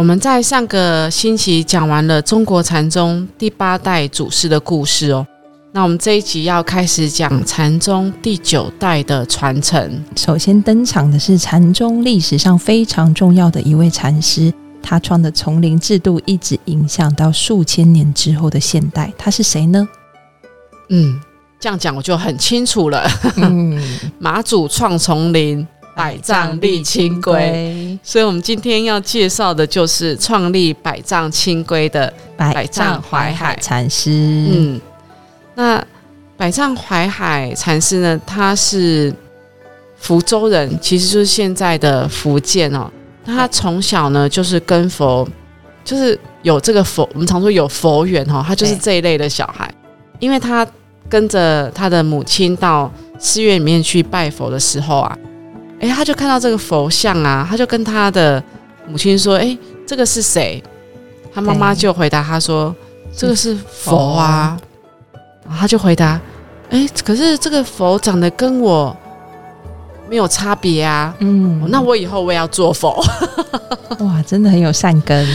[0.00, 5.26] 我们在上个星期讲完了中国禅宗第八代祖师的故事哦，
[5.72, 10.02] 那我们这一集要开始讲禅宗第九代的传承。
[10.16, 14.50] 首先登场的是禅宗历史上非常重要的一位禅师，
[14.82, 19.12] 他创的丛林制度一直影响到数千年之后的现代。
[19.18, 19.86] 他是谁呢？
[20.88, 21.20] 嗯，
[21.60, 23.06] 这样讲我就很清楚了。
[23.36, 23.78] 嗯，
[24.18, 25.68] 马祖创丛林。
[26.00, 34.10] 百丈立清规，所以我们今天要介绍的就是创立百丈清规的百丈怀海禅师。
[34.10, 34.80] 嗯，
[35.54, 35.84] 那
[36.38, 38.18] 百丈怀海禅师呢？
[38.24, 39.14] 他是
[39.98, 42.90] 福州人，其实就是现在的福建哦。
[43.26, 45.28] 他从小呢就是跟佛，
[45.84, 48.42] 就是有这个佛，我们常说有佛缘哦。
[48.46, 49.70] 他就是这一类的小孩，
[50.18, 50.66] 因为他
[51.10, 55.14] 跟着他的母亲到寺院里面去拜佛的时候啊。
[55.80, 58.42] 哎，他就看到这个佛像啊，他就跟他的
[58.86, 59.56] 母亲说：“哎，
[59.86, 60.62] 这个是谁？”
[61.32, 62.74] 他妈妈就回答他说
[63.16, 64.58] ：“这个是佛啊。”
[65.42, 66.20] 然后他就回答
[66.68, 68.94] ：“哎，可是这个佛长得跟我
[70.08, 73.02] 没有差别啊。”嗯，那我以后我也要做佛。
[74.00, 75.26] 哇，真的很有善根。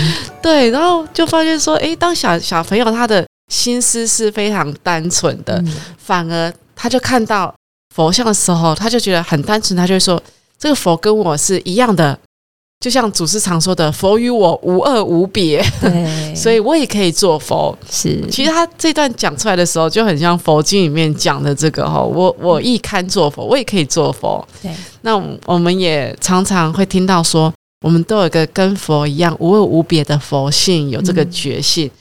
[0.44, 5.64] 对，然后就发现说：“哎，当小小朋友他的心思是非常单纯的，
[5.98, 7.52] 反而他就看到
[7.96, 10.22] 佛像的时候，他就觉得很单纯，他就会说。”
[10.58, 12.18] 这个佛跟我是一样的，
[12.80, 15.64] 就像祖师常说的“佛与我无二无别
[16.36, 17.78] ”，所以我也可以做佛。
[17.90, 24.46] 是，其实他这段讲出来的时候，就很像佛经里面讲的这个哈，我我亦堪做佛，我也可以做佛。
[24.62, 24.72] 对，
[25.02, 25.16] 那
[25.46, 31.88] 我们也常常会听到说，我们都有一个跟佛一样无二无别的佛性，有这个觉性。
[31.88, 31.92] 嗯，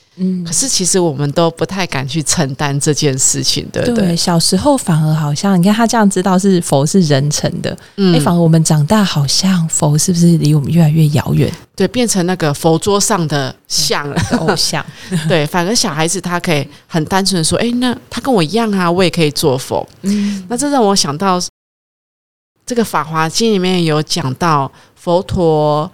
[0.45, 4.15] 可是其实我们都不太敢去承担这件事情，对不对？
[4.15, 11.51] 小时候反而好像，你看他这样知道是佛是人成的，哎，反而我们长大好像佛是不是离我们越来越遥远？
[11.75, 14.09] 对，变成那个佛桌上的像
[14.39, 14.85] 偶像。
[15.27, 19.85] 对，反而小孩子他可以很单纯的说，哎，那他跟我一样啊，我也可以做佛。
[20.03, 21.37] 嗯，那这让我想到
[22.65, 25.91] 这个《法华经》里面有讲到佛陀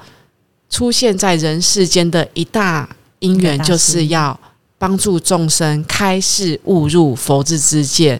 [0.70, 2.88] 出现在人世间的一大。
[3.22, 4.38] 因缘就是要
[4.78, 8.20] 帮助众生开示悟入佛智之见，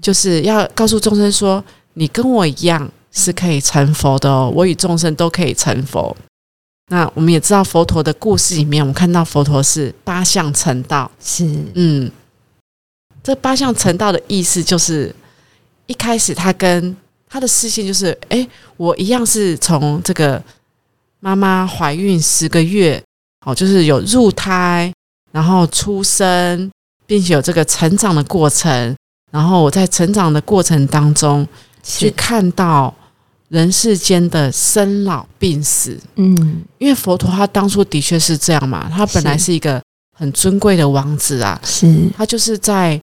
[0.00, 1.62] 就是要告诉众生说：
[1.94, 6.14] 你跟我一样是可以成佛的哦，我与众生都可以成佛。
[6.90, 12.10] 那我们也知道佛陀的故事里面，我们看到佛陀是八相成道，是嗯，
[13.22, 15.14] 这八相成道的意思就是
[15.86, 16.94] 一开始他跟
[17.26, 18.46] 他的视线就是：哎，
[18.76, 20.42] 我一样是从这个
[21.20, 23.02] 妈妈怀孕十个月。
[23.44, 24.92] 哦，就是有入胎，
[25.32, 26.70] 然后出生，
[27.06, 28.96] 并且有这个成长的过程，
[29.32, 31.44] 然后我在成长的过程当中
[31.82, 32.94] 去看到
[33.48, 35.98] 人世间的生老病死。
[36.14, 39.82] 嗯，因为佛陀他当初的确是这样嘛，他本来是一个
[40.16, 43.00] 很尊贵的王子啊，是他就是在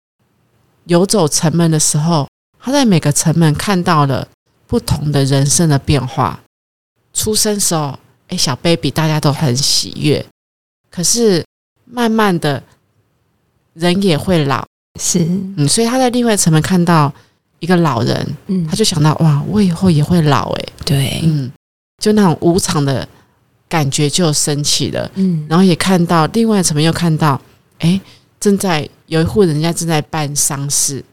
[0.85, 2.27] 游走城门的时候，
[2.59, 4.27] 他在每个城门看到了
[4.67, 6.41] 不同的人生的变化。
[7.13, 7.99] 出生时候。
[8.33, 10.25] 哎，小 baby，大家都很喜悦。
[10.91, 11.45] 可是
[11.85, 12.63] 慢慢的，
[13.75, 14.67] 人也会老，
[14.99, 15.19] 是。
[15.59, 17.13] 嗯，所以他在另外层面看到
[17.59, 21.53] 一个老人，嗯，他就想到哇，我以后也会老，哎，对，嗯，
[22.03, 23.07] 就那种无常的
[23.69, 27.39] 感觉就升起了，嗯，然后也看到另外层面又看到，
[27.81, 28.01] 哎，
[28.41, 31.05] 正在有一户人家正在办丧事，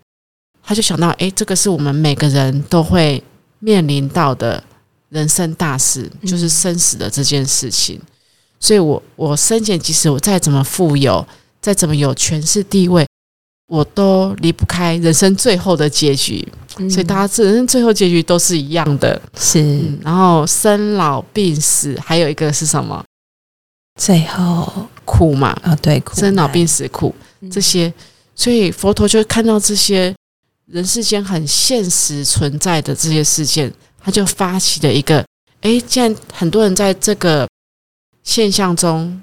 [0.63, 3.21] 他就想到，哎，这个是我们每个人都会
[3.59, 4.63] 面临到的。
[5.09, 7.99] 人生大事就是生死的这件事情，
[8.59, 11.27] 所以我我生前即使我再怎么富有，
[11.61, 13.07] 再怎么有权势地位，
[13.67, 16.47] 我都离不开人生最后的结局。
[16.89, 19.81] 所以大家人生最后结局都是一样的，是。
[20.01, 23.03] 然后生老病死，还有一个是什么？
[23.99, 25.49] 最后苦嘛？
[25.61, 27.13] 啊，对，生老病死苦
[27.51, 27.91] 这些，
[28.33, 30.15] 所以佛陀就看到这些
[30.67, 33.73] 人世间很现实存在的这些事件。
[34.01, 35.25] 他就发起了一个，
[35.61, 37.47] 哎，既然很多人在这个
[38.23, 39.21] 现象中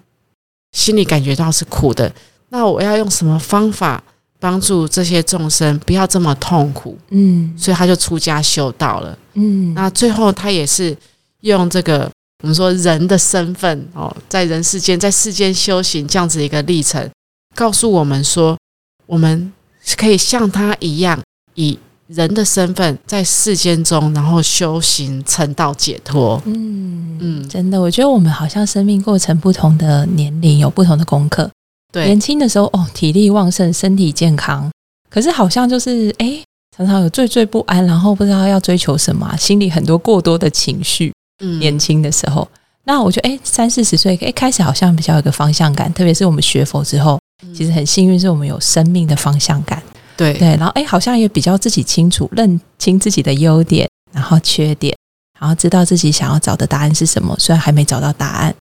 [0.72, 2.12] 心里感觉到是苦的，
[2.50, 4.02] 那我要用什么方法
[4.38, 6.98] 帮助这些众生不要这么痛苦？
[7.08, 9.18] 嗯，所以他就出家修道了。
[9.34, 10.96] 嗯，那最后他也是
[11.40, 12.10] 用这个
[12.42, 17.10] 我们说人的身份哦，在人世间，在世间修行这样子一个历程，
[17.54, 18.58] 告诉我们说，
[19.06, 19.52] 我们
[19.96, 21.18] 可以像他一样，
[21.54, 26.40] 以人的身份在世间中，然后修行成道解脱。
[26.44, 31.50] 嗯嗯，真的，我觉得我们好像生命过程不同的年龄有不同的功课。
[31.92, 34.70] 对，年轻的时候哦，体力旺盛，身体健康，
[35.10, 36.40] 可是好像就是哎，
[36.76, 41.12] 常常有惴惴不安，然后不知道要追求什么，心里很多过多的情绪。
[41.42, 42.46] 嗯，年轻的时候，
[42.84, 47.18] 那我觉得哎，三四十岁哎，开始好像比较有个方向感，特别是我们学佛之后，
[47.54, 49.82] 其实很幸运，是我们有生命的方向感。
[50.16, 54.96] 对对，然后哎，好像也比较自己清楚，认清自己的优点，然后缺点，
[55.38, 57.36] 然后知道自己想要找的答案是什么。
[57.38, 58.54] 虽然还没找到答案，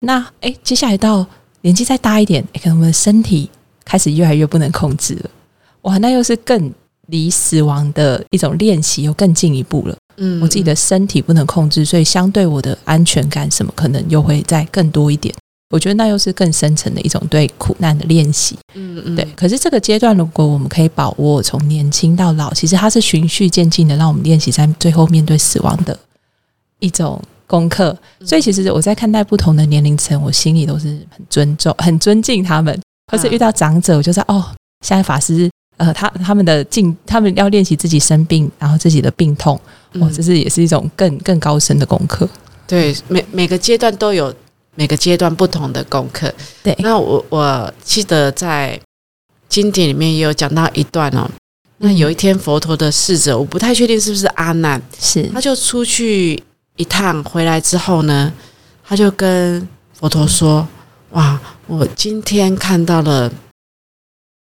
[0.00, 1.26] 那哎，接下来到
[1.60, 3.48] 年纪再大一点，可能我们的身体
[3.84, 5.30] 开始越来越不能控制了。
[5.82, 6.72] 哇，那又是更
[7.06, 9.96] 离死亡的一种练习，又更进一步了。
[10.16, 15.32] 嗯，我自己的身体不能控制，所以相对我的安全感什么，可能又会再更多一点。
[15.70, 18.56] 我觉得那又是更深层的一种对苦难的练习。
[18.74, 19.26] 嗯嗯，对。
[19.34, 25.98] 可是这个阶段，如果我们可以把握从年轻到老，其实它是循序渐进的，让我们练习在最后面对死亡的
[26.78, 27.96] 一种功课。
[28.24, 32.80] 所以，其实我在看待不同的年龄层，我心里都是很尊重、 很尊敬他们。
[33.10, 34.44] 或是遇到长者，我就在哦，
[34.84, 39.60] 现在法师呃，他他们的进，他们要练习自己生病，然后自己的病痛，
[39.94, 42.28] 哦，这是也是一种更更高深的功课。
[42.68, 44.32] 对，每每个阶段都有。
[44.76, 46.32] 每个阶段不同的功课，
[46.62, 46.76] 对。
[46.80, 48.78] 那我我记得在
[49.48, 51.28] 经典里面也有讲到一段哦。
[51.78, 56.42] 那有一天佛陀的侍者，我不太确定是不是阿难，是他就出去
[56.76, 58.30] 一趟回来之后呢，
[58.84, 59.66] 他就跟
[59.98, 60.68] 佛陀说
[61.12, 63.32] ：“哇，我今天看到了，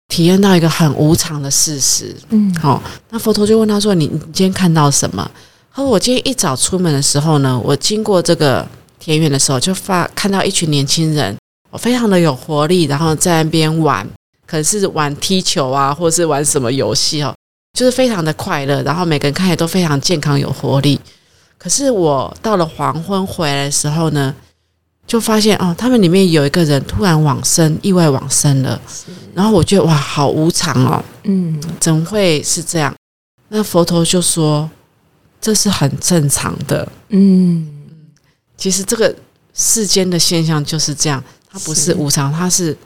[0.07, 2.81] 体验到一个很无常的事实。”嗯，好。
[3.09, 5.29] 那佛陀就问他说：“你你今天看到什么？”
[5.73, 8.65] 他说：“我今天一早出门的时候呢，我经过这个。”
[9.01, 11.35] 田园的时候，就发看到一群年轻人，
[11.71, 14.07] 我非常的有活力，然后在那边玩，
[14.45, 17.33] 可能是玩踢球啊，或者是玩什么游戏哦，
[17.73, 20.99] 就是非常的快乐，然后每个人看起来都非常健康有活力。
[21.57, 24.33] 可是我到了黄昏回来的时候呢，
[25.07, 28.79] 就发现哦，他们里面有一个人突然往生，意外往生了。
[29.33, 32.93] 然后我觉得哇，好无常哦，嗯，怎会是这样？
[33.49, 34.69] 那佛陀就说，
[35.41, 37.80] 这是很正常的，嗯。
[38.61, 39.11] 其实这个
[39.55, 42.77] 世间的现象就是这样，它不是无常，它是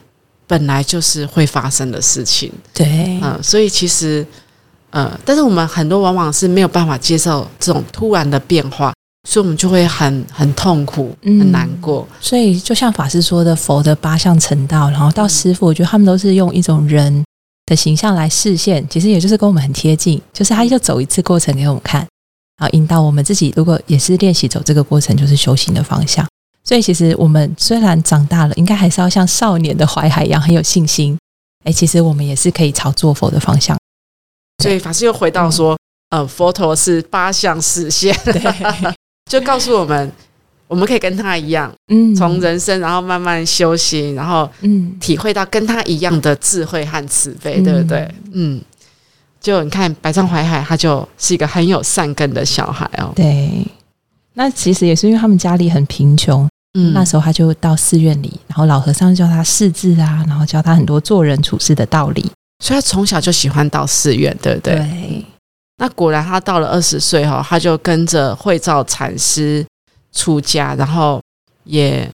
[0.48, 2.50] 本来就是会发生的事情。
[2.74, 4.26] 对，嗯，所以其实，
[4.92, 8.94] 呃，但是我们很多往往是没有办法接受这种突然的变化，
[9.28, 12.08] 所以我们就会很很痛苦、很难过。
[12.22, 17.22] 所以就像法师说的，佛的八相成道，然后到师傅，我觉得他们都是用一种人
[17.66, 22.08] 的形象来示现，其实也就是跟我们很贴近，就是他就走一次过程给我们看。
[22.58, 26.26] 啊，引导我们自己，如果也是练习走这个过程，就是修行的方向。
[26.64, 31.18] 所以，其实我们虽然长大了，应该还是要像少年的怀海一样很有信心。
[31.66, 33.78] 哎，其实我们也是可以朝做佛的方向。
[34.64, 35.78] 所以法师又回到说，
[36.12, 38.16] 呃，佛陀是八相实现，
[39.30, 40.12] 就告诉我们，
[40.68, 48.10] 我们可以跟他一样，嗯，从人生然后慢慢修行，然后嗯，体会到跟他一样的智慧和慈悲，对不对？
[48.32, 48.62] 嗯。
[49.46, 53.14] 就你看，百丈淮海，他就是一个很有善根的小孩哦。
[53.16, 53.64] 对，
[54.34, 62.26] 那其实也是因为他们家里很贫穷，嗯，那时候他就到寺院里，然后老和尚教他识字啊，然后教他很多做人处事的道理，
[62.64, 64.74] 所以他从小就喜欢到寺院，对不对？
[64.78, 65.26] 对。
[65.78, 69.64] 那果然，他到了二十岁哈，他就跟着慧照禅师
[70.12, 71.22] 出家，然后
[71.66, 72.10] 也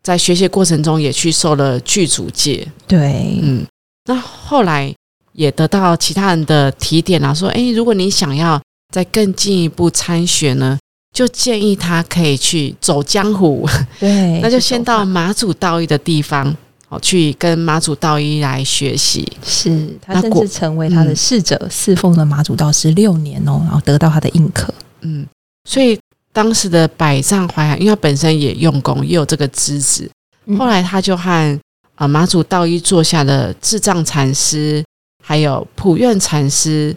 [0.00, 2.64] 在学习过程中也去受了具足戒。
[2.86, 3.66] 对，嗯，
[4.04, 4.94] 那后来。
[5.32, 8.60] 也得到其他人的提点啊，说：“哎，如果你想要
[8.92, 10.78] 再更进一步参选呢，
[11.14, 13.66] 就建议他可以去走江湖。
[13.98, 16.54] 对， 那就先到马祖道一的地方，
[16.90, 19.26] 哦，去跟马祖道一来学习。
[19.42, 24.72] 是他甚至成为他的侍者，侍奉了马祖道十六年哦，然后得到他的印可。
[25.00, 25.26] 嗯，
[25.68, 25.98] 所以
[26.32, 30.10] 当时的百丈怀海，因为他本身也用功，也有这个资质，
[30.58, 31.60] 后来他就和
[31.94, 34.84] 啊马祖道一座下的智障禅师。”
[35.22, 36.94] 还有普愿禅师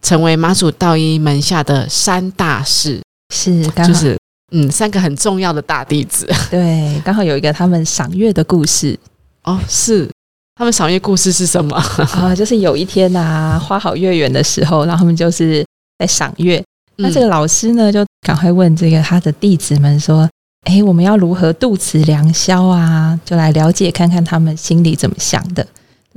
[0.00, 3.02] 成为马祖道一门下的三大士，
[3.34, 4.16] 是，就是
[4.52, 6.26] 嗯，三个很重要的大弟子。
[6.50, 8.98] 对，刚好有一个他们赏月的故事。
[9.42, 10.08] 哦，是，
[10.54, 11.76] 他们赏月故事是什么
[12.14, 12.34] 啊？
[12.34, 15.62] 就是有一天呐，花好月圆的时候，然后他们就是
[15.98, 16.62] 在赏月。
[16.96, 20.28] 那这个老师呢，就赶快问这个他的弟子们说
[20.64, 23.18] ：“哎，我们要如何度此良宵啊？
[23.24, 25.66] 就来了解看看他们心里怎么想的。”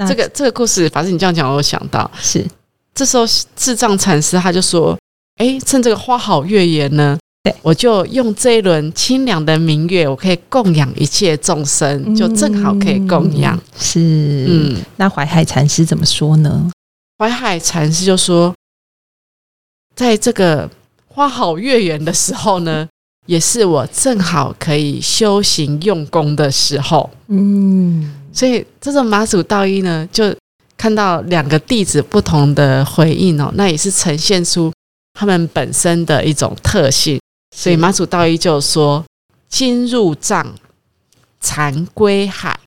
[0.06, 2.10] 这个这个故事，反正你这样讲，我想到。
[2.20, 2.46] 是。
[2.94, 3.24] 这时候
[3.56, 4.98] 智障禅师他就说
[5.38, 13.56] ：“哎，趁这个花好月圆呢，对，我就用这一轮清凉的明月，我可以供养一切众生，就正好可以供养。
[13.78, 16.72] 是，嗯，那淮海禅师怎么说呢？
[17.20, 18.54] 淮海禅师就说，
[19.96, 20.68] 在这个
[21.08, 22.88] 花好月圆的时候呢，
[23.28, 27.10] 也是我正好可以修行用功的时候。
[27.28, 30.32] 嗯，所以这种马祖道一呢，就
[30.78, 34.72] 看到两个弟子不同的回应哦，那也是呈现出
[35.14, 37.20] 他们本身的一种特性。
[37.56, 39.04] 所以马祖道一就说
[39.50, 40.54] ：“今入藏，
[41.42, 42.60] 禅归海。”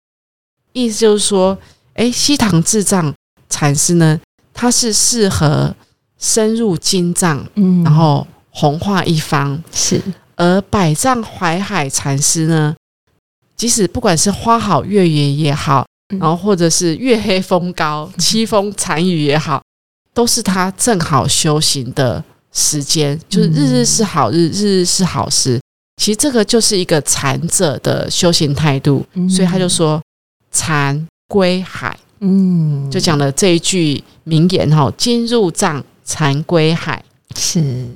[0.74, 1.56] 意思就是说，
[1.94, 3.14] 哎，西塘智藏
[3.48, 4.20] 禅师呢，
[4.52, 5.72] 他是适合
[6.18, 9.62] 深入经藏，嗯然后弘化一方。
[9.72, 10.02] 是，
[10.34, 12.74] 而百丈怀海禅师呢，
[13.60, 16.18] 即使不管是花好月圆也好，嗯。
[16.18, 19.62] 然后或者是月黑风高、凄风残雨也好，
[20.14, 22.24] 都是他正好修行的
[22.54, 25.60] 时间，就是日日是好日，日日是好时。
[25.98, 29.28] 其实这个就是一个禅者的修行态度，嗯。
[29.28, 30.02] 所以他就说
[30.50, 37.04] 禅归海，嗯，就讲了这一句名言哈：金入藏，禅归海。
[37.36, 37.86] 是，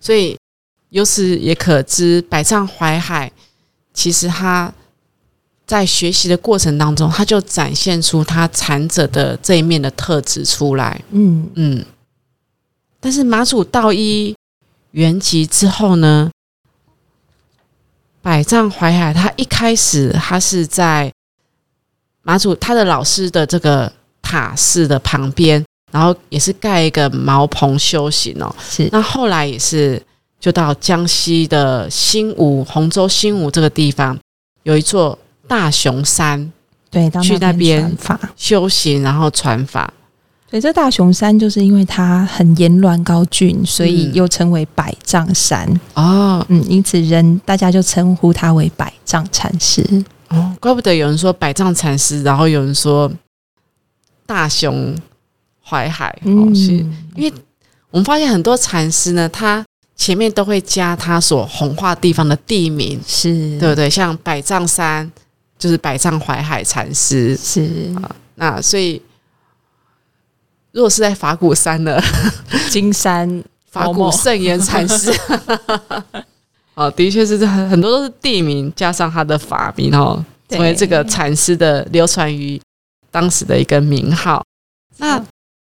[0.00, 0.34] 所以
[0.88, 3.30] 由此也可知，百丈怀海
[3.98, 4.72] 其实他
[5.66, 11.02] 在学习的过程当中，他就展现出他禅者的这一面的特质出来。
[11.10, 11.84] 嗯嗯，
[13.00, 14.32] 但是马祖道一
[14.92, 16.30] 圆寂之后呢，
[18.22, 21.12] 百丈怀海他一开始他是在
[22.22, 28.54] 马祖他的老师的这个塔寺的旁边，然后也是盖一个茅棚修行哦。
[28.70, 30.00] 是，那后来也是
[30.40, 34.18] 就到江西的新吴洪州新吴这个地方，
[34.62, 36.52] 有一座大雄山
[36.90, 38.30] 对，到去那边传法。
[38.36, 39.92] 修行，然后传法。
[40.50, 45.68] 所以这大雄山就是因为它很沿峦高峻，所以嗯又称为百丈山。
[45.92, 49.84] 哦嗯，因此人大家就称呼它为百丈禅师。
[50.28, 53.10] 哦，怪不得有人说百丈禅师，然后有人说
[54.24, 54.96] 大雄
[55.62, 56.08] 淮海。
[56.24, 56.72] 哦，是
[57.14, 57.32] 因为
[57.90, 59.62] 我们发现很多禅师呢，他
[60.08, 63.90] 前面都会加他所弘化地方的地名，是，对不对？
[63.90, 65.12] 像百丈山
[65.58, 67.94] 就是百丈怀海禅师，是。
[68.02, 69.02] 啊那所以
[70.72, 72.00] 如果是在法鼓山呢，
[72.72, 75.12] 金山 法鼓圣严禅师，
[76.72, 80.56] 哦，的确是很很多都是地名加上他的法名哦，对。
[80.56, 82.58] 成为这个禅师的流传于
[83.10, 84.42] 当时的一个名号。
[84.96, 85.22] 那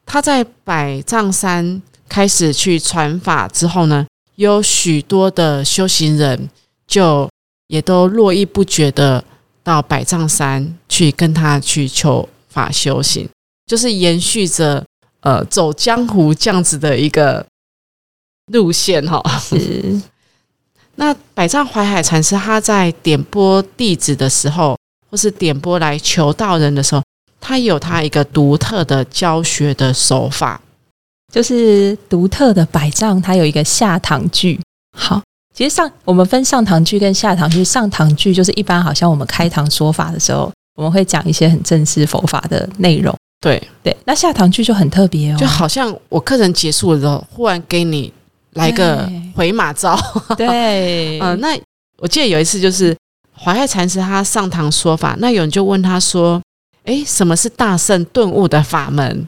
[0.06, 6.50] 他在百丈山开始去传法之后呢，有许多的修行人
[6.88, 7.30] 就
[7.68, 9.24] 也都络绎不绝的
[9.64, 13.30] 到百丈山去跟他去求法修行，
[13.66, 14.84] 就是延续着
[15.22, 17.46] 呃走江湖这样子的一个
[18.48, 20.02] 路线哈、是。
[20.96, 24.78] 那百丈怀海禅师他在点拨弟子的时候，
[25.10, 27.02] 或是点拨来求道人的时候，
[27.40, 30.62] 他有他一个独特的教学的手法。
[31.32, 34.60] 就是独特的百丈，它有一个下堂句。
[34.98, 35.22] 好，
[35.56, 43.16] 其实上我们分上堂句跟下堂句，上堂句就是一般好像我们开堂说法的时候，我们会讲一些很正式佛法的内容。
[43.40, 48.12] 对，对，那下堂句就很特别哦，就好像我课程结束的时候，忽然给你
[48.54, 49.98] 来个对回马招。
[50.38, 51.58] 对，嗯、那
[51.98, 52.96] 我记得有一次就是
[53.34, 56.40] 怀海禅师他上堂说法，那有人就问他说
[56.84, 59.28] ：“诶，什么是大圣顿悟的法门？”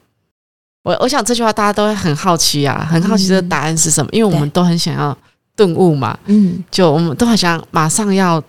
[0.83, 5.17] 我我想这句话大家都会很好奇啊，很好奇这个答案是什么，因为我们都很想要
[5.55, 8.43] 顿悟嘛，嗯，就我们都好像马上要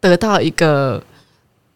[0.00, 1.02] 得到一个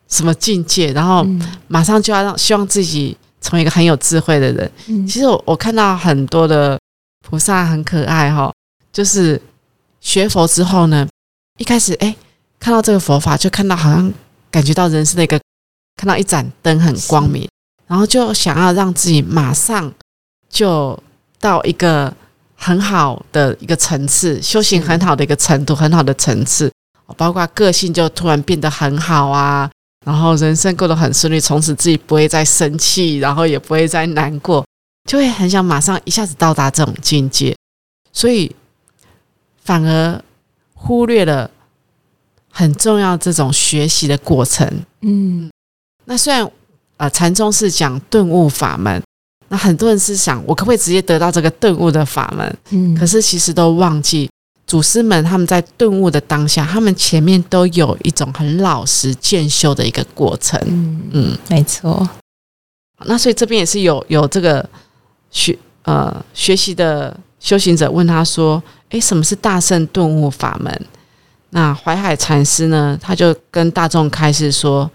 [0.09, 1.41] 什么境界，然后嗯。
[1.69, 4.71] 马上就要让希望自己成为一个很有智慧的人。
[4.88, 5.07] 嗯。
[5.07, 6.79] 其实我我看到很多的
[7.25, 8.52] 菩萨很可爱哈、
[8.93, 9.41] 就是
[10.00, 11.09] 学佛之后呢，
[11.57, 12.14] 一开始哎
[12.61, 14.12] 看到这个佛法，就看到好像
[14.50, 15.41] 感觉到人生的一个
[15.97, 17.49] 看到一盏灯很光明，
[17.87, 19.93] 然后就想要让自己马上
[20.49, 20.99] 就
[21.39, 22.15] 到一个
[22.55, 26.73] 很好的一个层次，修行很好的一个程度，很好的层次，
[27.17, 29.71] 包括个性就突然变得很好啊。
[30.05, 34.67] 然后人生过得很顺利，从此自己不会再生气，然后也不会再难过，
[35.09, 37.57] 就会很想马上一下子到达这种境界，
[38.12, 38.55] 所以
[39.62, 40.21] 反而
[40.75, 41.49] 忽略了
[42.51, 44.69] 很重要这种学习的过程。
[45.03, 45.49] 嗯
[46.05, 46.51] 那虽然
[47.02, 49.02] 呃禅宗是讲顿悟法门，
[49.49, 52.56] 那很多人是想我可不可以直接得到这个顿悟的法门？
[52.71, 54.30] 嗯，可是其实都忘记
[54.68, 60.56] 祖师们他们在顿悟的当下，他们前面都有一种很老实渐修的一个过程。
[60.68, 62.09] 嗯嗯，没错，
[63.06, 64.64] 那所以这边也是有有这个
[65.32, 70.87] 学呃学习的修行者问他说：“诶，什么是大圣顿悟法门？
[71.50, 74.88] 那淮海禅师呢，他就跟大众开示说：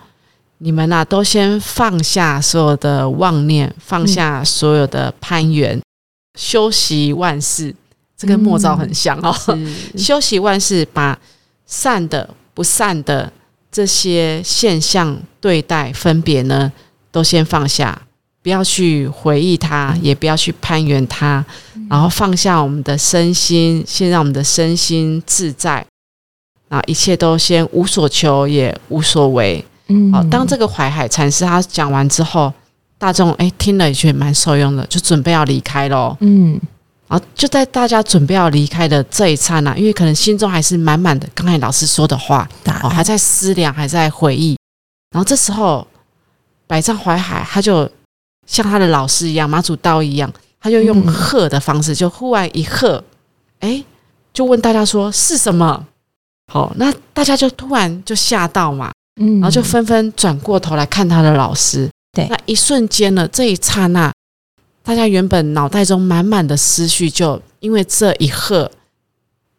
[0.59, 5.79] 你们呐、都先放下所有的妄念，放下所有的攀缘，
[6.37, 7.75] 修习万事。
[8.17, 9.31] 这跟莫照很像哦。
[9.31, 11.19] 是 修习万事，把
[11.67, 13.31] 善的、不善的
[13.71, 16.71] 这些现象对待分别呢，
[17.11, 18.01] 都先放下，
[18.41, 21.45] 不要去回忆它，也不要去攀援它，
[21.87, 25.85] 然后放下我们的身心，先让我们的身心自在，
[26.67, 29.63] 然后一切都先无所求，也无所为。
[29.87, 32.51] 嗯好，当这个淮海禅师他讲完之后，
[32.97, 36.15] 大众哎听了也觉得蛮受用的，就准备要离开喽。
[36.19, 36.59] 嗯
[37.09, 42.45] 然后就在大家准备要离开的这一刹那，因为可能心中还是满满的刚才老师说的话，
[42.83, 44.57] 哦，还在思量，还在回忆。
[45.11, 45.87] 然后这时候，
[46.67, 47.89] 百丈怀海他就
[48.45, 50.29] 像他的老师一样，马祖道一样，
[50.59, 53.01] 他就用嗯喝的方式，就忽然一喝，
[53.61, 53.81] 哎，
[54.33, 55.85] 就问大家说是什么？
[56.51, 61.89] 好，那大家就突然就吓到嘛，嗯，然后就纷纷转过头来看他的老师。
[62.13, 62.25] 对。
[62.29, 64.11] 那一瞬间呢，这一刹那，
[64.81, 68.71] 大家原本脑袋中满满的思绪，就因为这一刻，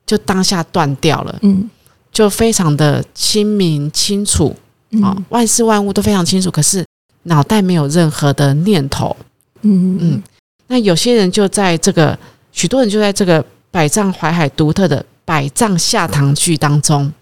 [0.06, 1.68] 就当下断掉了，嗯。
[2.10, 4.56] 就非常的清明清楚。
[5.02, 6.82] 啊、嗯万事万物都非常清楚，可是
[7.24, 9.14] 脑袋没有任何的念头。
[9.60, 10.22] 嗯嗯，
[10.68, 12.18] 那有些人就在这个，
[12.52, 17.12] 许多人就在这个百丈淮海独特的百丈下堂剧当中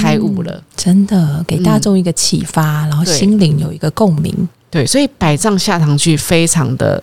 [0.00, 0.62] 开悟了。
[0.76, 4.48] 真的给大众一个启发，然后心灵有一个共鸣。
[4.70, 7.02] 对，所以百丈下堂去非常的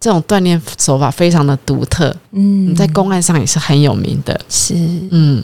[0.00, 4.38] 这种锻炼手法非常的独特，嗯嗯，在公案上也是很有名的。
[4.48, 4.74] 是
[5.10, 5.42] 嗯，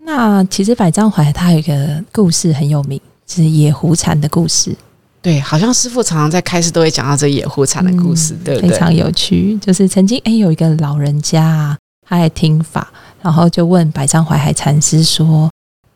[0.00, 4.74] 那其实百丈怀它有一个故事很有名，就是野狐禅的故事，
[5.20, 8.70] 对，好像师傅常常在开始都会讲到这野狐禅的故事，嗯对不对？
[8.70, 9.58] 非常有趣。
[9.58, 11.76] 就是曾经哎有一个老人家啊，
[12.08, 12.90] 他爱听法，
[13.20, 15.50] 然后就问百丈怀海禅师说：“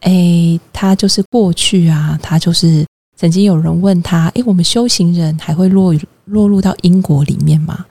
[0.04, 2.86] 诶，他就是过去啊，他就是
[3.16, 5.94] 曾经有人问他，哎，我们修行人还会落
[6.26, 7.84] 落入到因果里面吗？”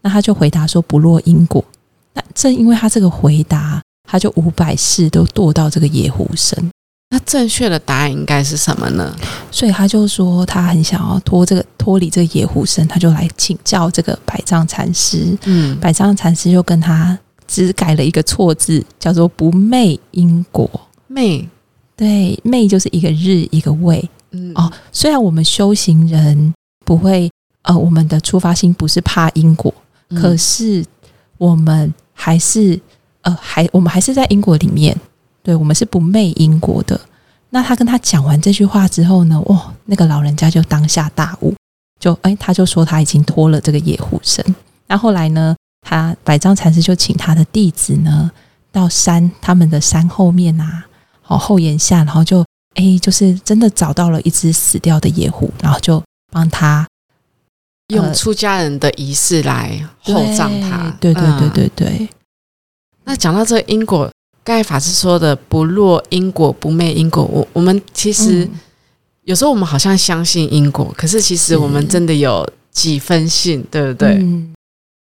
[0.00, 1.64] 那他就回答说：“不落因果。”
[2.14, 6.70] 那正因为他这个回答，他就五百世都堕到这个野狐身。
[7.10, 9.14] 那正确的答案应该是什么呢？
[9.50, 15.36] 所以他就说他很想要脱这个脱离这个野狐身，他就来请教这个百丈禅师。
[15.44, 20.70] 嗯，百丈禅师就跟他只改了一个错字，叫做不昧因果。
[21.06, 21.48] 昧，
[21.98, 24.72] 对，昧就是一个日一个未嗯，哦。
[24.92, 27.28] 虽然我们修行人不会，
[27.62, 29.74] 呃，我们的出发心不是怕因果，
[30.10, 30.84] 嗯可是
[31.38, 32.80] 我们还是
[33.22, 34.96] 呃，还我们还是在因果里面，
[35.42, 36.98] 对我们是不昧因果的。
[37.50, 41.52] 那他跟他讲完这句话之后呢，哇，那个老人家就当下大悟，
[41.98, 44.44] 就哎，他就说他已经脱了这个野狐身。
[44.86, 48.30] 那后来呢，他百丈禅师就请他的弟子呢
[48.70, 50.86] 到山他们的山后面啊，
[51.28, 56.86] 哦后檐下，然后就哎，就是真的找到了一只死掉的野狐，然后就帮他
[57.94, 60.94] 用出家人的仪式来厚葬他。
[61.00, 62.08] 对对对嗯对对，
[63.04, 64.10] 那讲到这个因果，
[64.42, 68.60] 刚才法师说的不落因果、不昧因果，我我们其实、嗯
[69.28, 74.14] 有时候我们好像相信因果，可是其实我们真的有几分信，对不对？
[74.14, 74.54] 嗯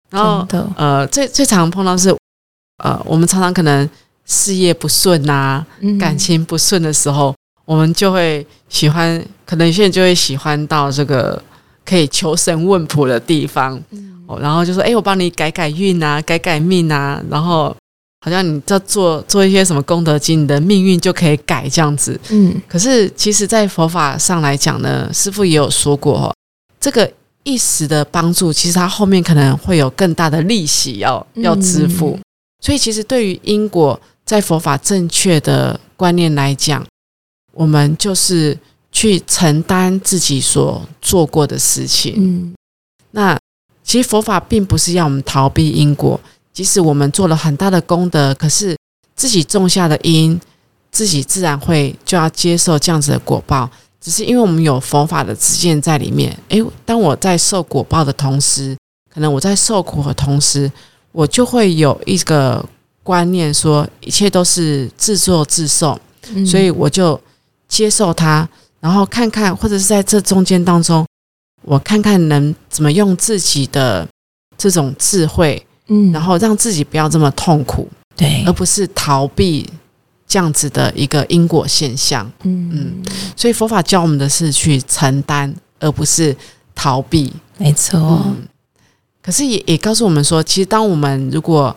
[0.09, 2.13] 然后，呃，最最常碰到是
[2.83, 3.89] 呃，我们常常可能
[4.29, 11.41] 事业不顺啊，嗯感情不顺的时候，我们就会喜欢，可能有些人就会喜欢到这个
[11.83, 14.05] 可以求神问卜的地方，嗯。
[14.27, 17.75] 哦，然后就说，哎，我帮你改改运啊，改改命啊，然后
[18.23, 22.19] 好像你在做做一些什么功德经，你的命运就可以改这样子。
[22.29, 22.53] 嗯。
[22.67, 26.35] 可是其实，在佛法上来讲呢，师父也有说过哦，
[26.79, 27.11] 这个
[27.41, 32.11] 一时的帮助，其实它后面可能会有更大的利息要要支付。
[32.15, 32.21] 嗯。
[32.61, 36.85] 所以，其实对于因果，在佛法正确的观念来讲，
[37.51, 38.55] 我们就是
[38.91, 42.13] 去承担自己所做过的事情。
[42.15, 42.53] 嗯
[43.09, 43.35] 那
[43.83, 46.21] 其实佛法并不是要我们逃避因果，
[46.53, 48.77] 即使我们做了很大的功德，可是
[49.15, 50.39] 自己种下的因，
[50.91, 53.67] 自己自然会就要接受这样子的果报。
[53.99, 58.77] 只是因为我们有佛法的知见在里面，诶，当我在受果报的同时，
[59.11, 60.71] 可能我在受苦的同时，
[61.11, 62.63] 我就会有一个
[63.09, 65.99] 观念说，一切都是自作自受。
[66.31, 67.19] 嗯所以我就
[67.67, 68.47] 接受它，
[68.79, 71.03] 然后看看，或者是在这中间当中，
[71.63, 74.07] 我看看能怎么用自己的
[74.55, 79.67] 这种智慧，嗯然后让自己不要这么痛苦，对而不是逃避
[80.27, 82.31] 这样子的一个因果现象。
[82.43, 83.01] 嗯
[83.35, 86.37] 所以佛法教我们的是去承担，而不是
[86.75, 87.33] 逃避。
[87.57, 88.47] 没错嗯，
[89.23, 91.75] 可是也也告诉我们说，其实当我们如果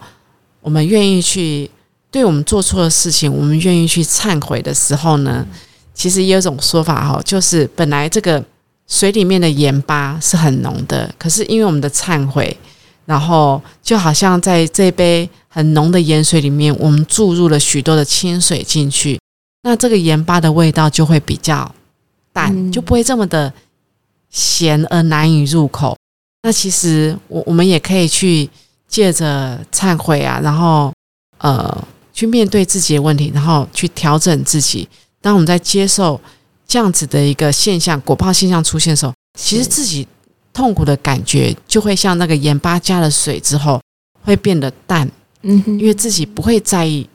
[0.62, 1.70] 我们愿意去
[2.10, 5.46] 对我们做错的事情，我们愿意去忏悔的时候呢，
[5.92, 8.42] 其实也有一种说法哈，就是本来这个
[8.86, 12.56] 水里面的盐巴是很浓的，可是因为我们的忏悔，
[13.06, 19.18] 然后就好像在这杯很浓的盐水里面，我们注入了许多的清水进去，
[19.62, 21.74] 那这个盐巴的味道就会比较
[22.32, 23.52] 淡，嗯就不会这么的
[24.30, 25.96] 咸而难以入口。
[26.42, 28.50] 那其实我我们也可以去
[28.92, 30.92] 借着忏悔啊，然后
[31.38, 34.86] 呃去面对自己的问题，然后去调整自己。
[35.22, 36.20] 当我们在接受
[36.68, 40.06] 这样子的一个现象果报现象出现的时候，其实自己
[40.52, 43.80] 痛苦的感觉就会像那个盐巴加了水之后
[44.22, 47.08] 会变得淡，嗯哼，因为自己不会在意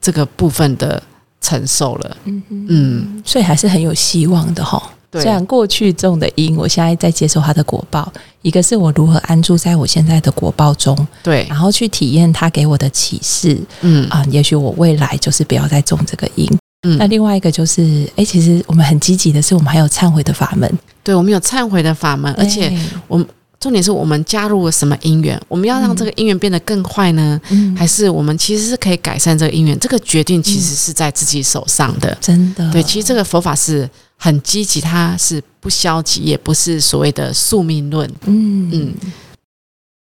[0.00, 1.02] 这个部分的
[1.40, 2.16] 承受了。
[2.24, 4.80] 嗯哼嗯，所以还是很有希望的哈。
[4.80, 14.08] 对虽然过去种的因，我现在在接受它的果报，一个是我如何安住在我现在的果报中，对，然后去体验它给我的启示嗯。
[14.08, 16.48] 啊、也许我未来就是不要再种这个因。
[16.86, 16.96] 嗯。
[16.96, 22.72] 那另外一个就是，哎，其实我们很积极的是，我们还有忏悔的法门，对，我们有忏悔的法门，而且
[23.08, 23.26] 我们
[23.58, 25.38] 重点是我们加入了什么因缘？
[25.48, 27.76] 我们要让这个因缘变得更坏呢，嗯。
[27.76, 29.78] 还是我们其实是可以改善这个因缘？
[29.80, 32.16] 这个决定其实是在自己手上的。
[32.20, 32.70] 真的。
[32.70, 33.88] 对，其实这个佛法是
[34.22, 38.06] 很积极，他是不消极，也不是所谓的宿命论。
[38.26, 38.94] 嗯嗯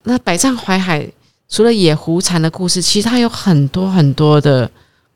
[0.05, 1.05] 那百丈怀海
[1.49, 4.71] 除了野狐禅的故事，其实它有很多很多的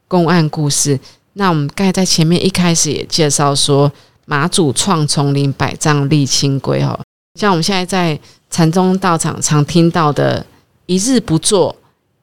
[0.10, 0.99] 公案故事。
[1.34, 3.89] 那我们刚才在前面一开始也介绍说，
[4.25, 6.99] 马祖创丛林，百丈立清规哦。
[7.39, 10.45] 像我们现在在禅宗道场常听到的
[10.86, 11.73] “一日不做，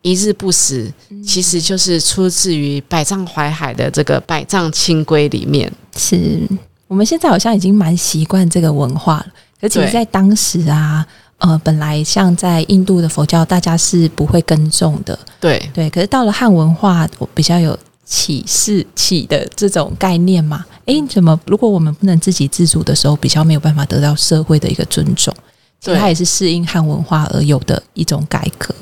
[0.08, 0.90] 一日不食”，
[1.22, 5.70] 其实就是出自于百丈怀海的这个百丈清规里面。
[5.96, 6.40] 是
[6.86, 9.26] 我们现在好像已经蛮习惯这个文化了，
[9.60, 11.06] 而且对在当时啊，
[11.38, 15.90] 呃，本来像在印度的佛教，大家是不会耕种的，对，对。
[15.90, 20.64] 可是到了汉文化，我比较有起事起的这种概念嘛。
[20.86, 25.34] 诶，怎么如果我们不能自给自足的时候，比较没有办法得到社会的一个尊重？
[25.80, 28.74] 其实对它也是适应汉文化而有的一种改革。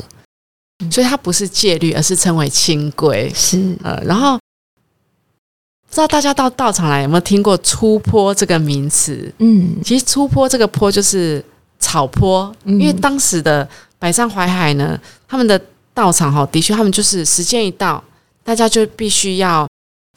[0.90, 3.32] 所以它不是戒律，而是称为清规。
[3.34, 9.32] 是，呃，然后不知道大家到道场来有没有听过出坡这个名词？
[9.38, 9.76] 嗯。
[9.82, 11.42] 其实出坡这个坡就是
[11.78, 12.78] 草坡，嗯。
[12.78, 13.66] 因为当时的
[13.98, 15.58] 百丈怀海呢，他们的
[15.94, 18.02] 道场哈，的确他们就是时间一到，
[18.44, 19.66] 大家就必须要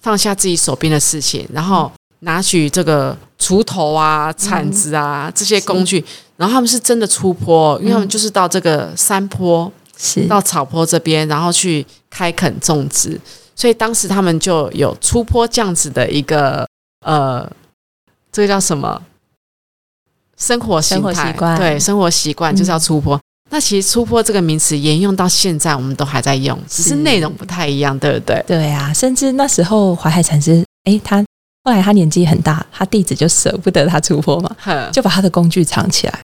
[0.02, 6.04] 放下自己手边的事情，然后拿取这个锄头啊、铲子啊、这些工具，
[6.36, 9.72] 然后他们是真的出坡，因为他们就是到这个山坡。
[10.02, 13.20] 是到草坡这边，然后去开垦种植，
[13.54, 16.66] 所以当时他们就有出坡这样子的一个
[17.06, 17.48] 呃，
[18.32, 19.02] 这个叫什么
[20.38, 21.32] 生活形生活态？
[21.32, 23.20] 习惯对，生活习惯就是要出坡。
[23.52, 28.42] 那其实出坡这个名词沿用到现在，我们都还在用，只是是内容不太一样，对不对？
[28.48, 31.22] 对啊，甚至那时候淮海禅师，诶，他
[31.64, 36.20] 后来他年纪很大，他弟子就舍不得他出坡嘛，哼，就把他的工具藏起来。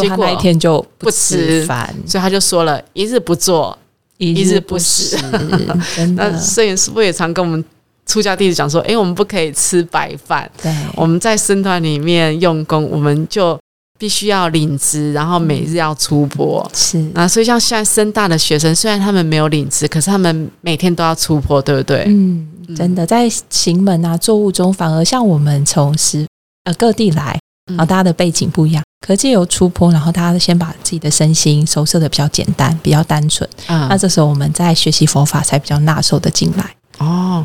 [0.00, 3.76] 结果他那一天就不吃吃饭，所以他就说了一日不做。
[4.18, 5.16] 一日不食
[5.96, 7.64] 真那的摄影师傅也常跟我们
[8.06, 10.48] 出家弟子讲说，诶，我们不可以吃白饭。
[10.62, 13.58] 对，我们在僧团里面用功，我们就
[13.98, 16.64] 必须要领职，然后每日要出坡。
[16.72, 22.04] 是啊，所以像现在深大的学生，虽然他们没有领职，可是他们每天都要出坡，对不对？
[22.06, 26.24] 嗯，真的在行门啊作物中，反而像我们从十
[26.62, 36.74] 呃各地来，嗯然后大家的背景不一样，可借由出坡，然后大家先把自己的身心收摄的比较简单，比较单纯，嗯那这时候我们在学习佛法才比较纳受的进来。
[36.98, 37.44] 哦，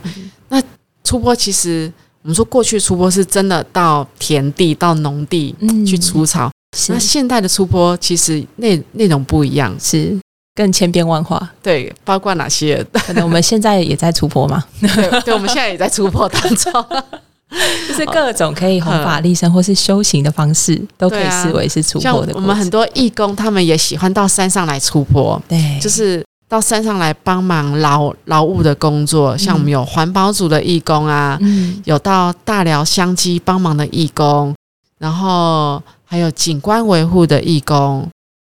[0.49, 0.61] 那
[1.03, 1.91] 出坡其实
[2.23, 10.17] 我们说过去出坡是真的到田地、到农地嗯去除草，是那现代的出坡其实内内容不一样，是
[10.55, 11.49] 更千变万化。
[11.61, 12.83] 对，包括哪些？
[13.05, 16.73] 可能我们现在也在出坡嘛， 对，对，我们现在也在出坡当中。
[17.87, 22.33] 就是各种可以弘法利生或是修行的方式，都可以视为是出像坡的。
[22.35, 25.41] 我们很多义工，他们也喜欢到山上来出坡。
[25.47, 34.53] 对，就是到山上来帮忙劳劳务的工作，像我们有环保组的义工啊，嗯有到大寮香积帮忙的义工，
[34.99, 38.07] 然后还有景观维护的义工，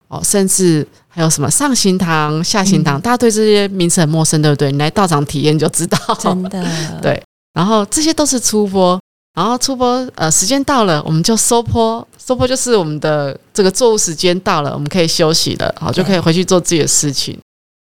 [0.09, 4.73] 哦，甚至还有什么上行堂、下行堂，嗯大家对这些名词很陌生，对不对？
[4.73, 5.99] 你来道场体验就知道。
[6.21, 6.65] 真的
[7.01, 7.23] 对
[7.55, 9.01] 然后这些都是出坡，
[9.35, 17.39] 然后出坡，呃，时间到了，我们就收坡，收坡就是我们的这个作物时间到了，我们可以休息了，好，就可以回去做自己的事情。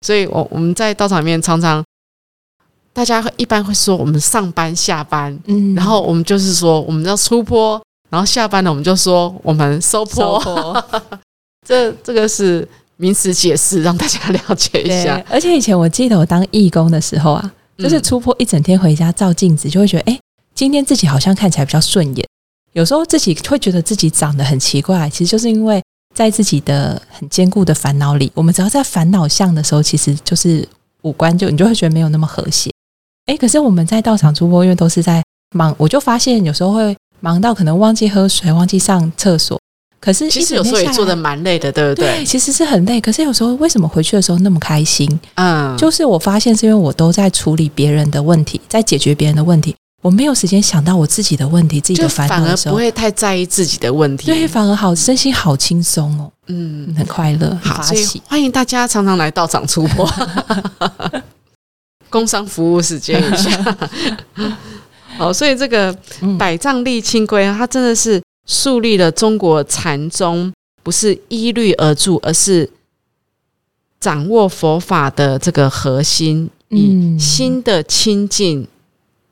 [0.06, 1.84] 所以我我们在道场里面常常，
[2.91, 10.84] 大家会一般会说我们上班下班，嗯然后我们就是说我们要出坡，然后下班了我们就说我们收坡，
[11.67, 20.20] 这这个是名词解释，让大家了解一下。，而且以前我记得我当义工的时候啊，就是嗯出坡一整天回家照镜子，就会觉得，哎、
[20.54, 22.28] 今天自己好像看起来比较顺眼。
[22.74, 25.82] 有时候自己会觉得自己长得很奇怪，其实就是因为
[26.15, 30.67] 在自己的很坚固的烦恼里，我们只要在烦恼相的时候，其实就是
[31.02, 32.72] 五官就你就会觉得没有那么和谐。
[33.26, 35.24] 哎，可是我们在道场出坡，因为都是在
[35.56, 39.60] 忙，我就发现有时候会忙到可能忘记喝水，忘记上厕所。
[40.02, 42.26] 可是其实有时候也做的的蛮累的，对不对，对？
[42.26, 43.00] 其实是很累。
[43.00, 45.08] 可是有时候为什么回去的时候那么开心？
[45.36, 54.26] 嗯，就是我发现是因为我都在处理别人的问题，在解决别人的问题，我没有时间想到我自己的问题、自己的烦反而恼的时候，不会太在意自己的问题。
[54.26, 58.22] 对，反而好，身心好轻松哦，嗯，很快乐，很好，所以发喜。
[58.28, 60.12] 欢迎大家常常来道场出坡，
[62.10, 63.78] 工商服务时间一下。
[65.18, 68.20] 好，所以这个嗯百丈立清规，它真的是
[68.52, 70.52] 树立了中国禅宗
[70.84, 72.70] 不是依律而住，而是
[73.98, 78.68] 掌握佛法的这个核心，以嗯心的清净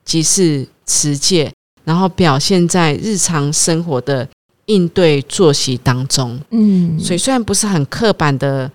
[0.05, 1.51] 即是持戒，
[1.83, 4.25] 然后表现在日常生活的
[4.67, 6.39] 应对作息当中。
[6.51, 8.71] 嗯，所以虽然不是很刻板的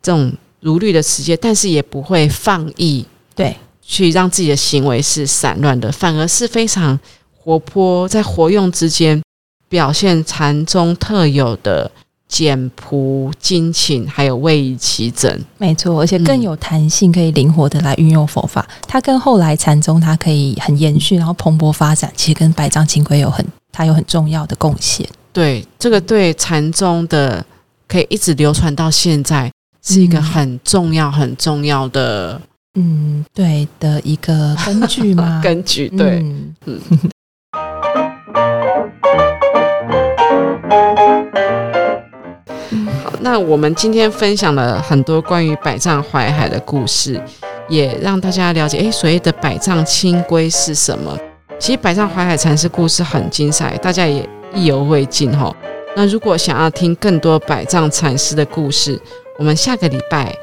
[0.00, 6.98] 这种如律的持戒，但是也不会放逸对，去让自己的行为是散乱的，反而是非常
[7.36, 9.20] 活泼，在活用之间
[9.72, 11.90] 表现禅宗特有的
[12.28, 15.40] 简朴、精勤，还有位移齐整。
[15.56, 18.68] 没错，而且更嗯有弹性，可以灵活的来运用佛法。
[18.86, 22.12] 它跟后来禅宗，它可以很延续，然后蓬勃发展。
[22.14, 25.08] 其实跟百丈清规有很，它有很重要的贡献。
[25.32, 27.42] 对，这个对禅宗的
[27.88, 29.50] 可以一直流传到现在，
[29.82, 32.38] 是一个嗯很重要、很重要的
[32.74, 35.40] 嗯，对的一个根据吗？
[35.42, 35.88] 根据。
[35.88, 36.22] 对，
[36.66, 36.78] 嗯
[37.54, 37.60] 好，
[43.22, 47.20] 那我们今天分享了很多关于百丈怀海的故事，
[47.68, 51.16] 也让大家了解，诶，所谓的百丈清规是什么？
[51.58, 55.54] 其实百丈怀海禅师故事很精彩，大家也意犹未尽哈。
[55.94, 59.00] 那如果想要听更多百丈禅师的故事，
[59.38, 60.34] 我们下个礼拜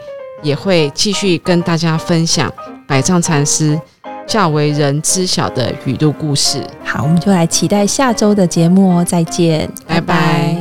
[0.41, 2.49] 也会继续跟大家分享
[2.87, 3.77] 百丈禅师
[4.25, 6.63] 较为人知晓的语录故事。
[6.85, 10.58] 好，我们就来期待下周的节目哦，再见，拜拜